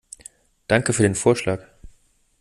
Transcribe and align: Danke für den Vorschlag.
Danke 0.67 0.93
für 0.93 1.03
den 1.03 1.13
Vorschlag. 1.13 1.63